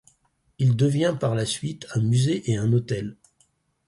Il 0.57 0.75
devient 0.75 1.15
par 1.19 1.35
la 1.35 1.45
suite 1.45 1.85
un 1.93 2.01
musée 2.01 2.49
et 2.49 2.57
un 2.57 2.73
hôtel. 2.73 3.17